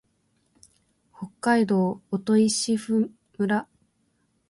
[1.15, 3.67] 北海道音威子府村